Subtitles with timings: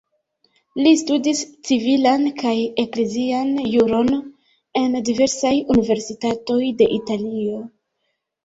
[0.85, 2.55] Li studis civilan kaj
[2.85, 4.09] eklezian juron
[4.83, 7.63] en diversaj universitatoj de Italio.